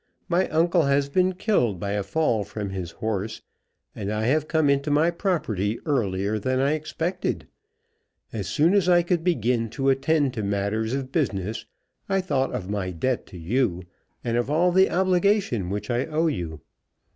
[0.27, 3.43] My uncle has been killed by a fall from his horse,
[3.95, 7.45] and I have come into my property earlier than I expected.
[8.33, 11.67] As soon as I could begin to attend to matters of business,
[12.09, 13.83] I thought of my debt to you,
[14.23, 16.61] and of all the obligation I owe you.